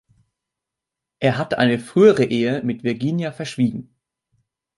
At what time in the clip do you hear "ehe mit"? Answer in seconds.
2.25-2.83